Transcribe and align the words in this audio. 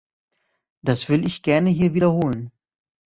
Das 0.83 1.09
will 1.09 1.27
ich 1.27 1.43
gerne 1.43 1.69
hier 1.69 1.93
wiederholen. 1.93 2.49